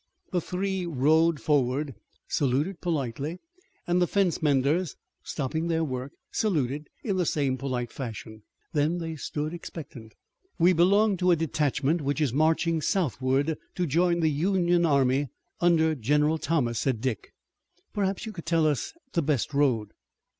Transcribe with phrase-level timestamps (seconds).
[0.31, 1.93] The three rode forward,
[2.27, 3.37] saluted politely
[3.85, 8.41] and the fence menders, stopping their work, saluted in the same polite fashion.
[8.73, 10.15] Then they stood expectant.
[10.57, 15.27] "We belong to a detachment which is marching southward to join the Union army
[15.59, 17.35] under General Thomas," said Dick.
[17.93, 19.91] "Perhaps you could tell us the best road."